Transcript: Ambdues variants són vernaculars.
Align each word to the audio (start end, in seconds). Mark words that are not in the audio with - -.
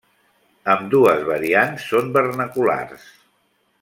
Ambdues 0.75 1.21
variants 1.27 1.85
són 1.93 2.09
vernaculars. 2.17 3.07